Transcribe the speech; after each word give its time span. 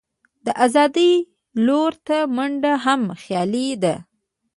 د 0.45 0.47
آزادۍ 0.65 1.13
لور 1.65 1.93
ته 2.07 2.17
منډه 2.35 2.73
هم 2.85 3.01
خیالي 3.21 3.67
ده. 3.83 3.95